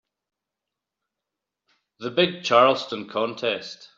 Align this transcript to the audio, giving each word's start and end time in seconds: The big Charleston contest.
The 1.99 2.09
big 2.09 2.43
Charleston 2.43 3.07
contest. 3.07 3.89